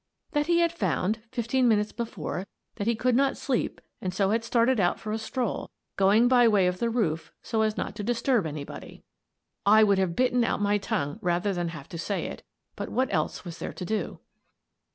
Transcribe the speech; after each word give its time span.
"That 0.33 0.47
he 0.47 0.61
had 0.61 0.71
found, 0.71 1.21
fifteen 1.31 1.67
minutes 1.67 1.91
before, 1.91 2.47
that 2.77 2.87
he 2.87 2.95
could 2.95 3.15
not 3.15 3.37
sleep 3.37 3.79
and 4.01 4.11
so 4.11 4.31
had 4.31 4.43
started 4.43 4.79
out 4.79 4.99
for 4.99 5.11
a 5.11 5.19
stroll, 5.19 5.69
going 5.95 6.27
by 6.27 6.47
way 6.47 6.65
of 6.65 6.79
the 6.79 6.89
roof 6.89 7.31
so 7.43 7.61
as 7.61 7.77
not 7.77 7.95
to 7.97 8.03
dis 8.03 8.23
turb 8.23 8.47
anybody." 8.47 9.03
I 9.63 9.83
would 9.83 9.99
have 9.99 10.15
bitten 10.15 10.43
out 10.43 10.59
my 10.59 10.79
tongue 10.79 11.19
rather 11.21 11.53
than 11.53 11.67
have 11.67 11.87
to 11.89 11.99
say 11.99 12.25
it, 12.25 12.41
but 12.75 12.89
what 12.89 13.13
else 13.13 13.45
was 13.45 13.59
there 13.59 13.73
to 13.73 13.85
do? 13.85 14.19